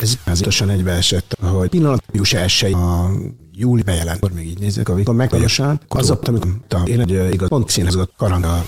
[0.00, 3.10] Ez pontosan egybeesett, hogy pillanat július 1 a
[3.52, 6.50] júli bejelent, akkor még így nézzük, amikor megvalósán, az ott, amikor
[6.84, 8.64] én egy igaz pont színhez a karanga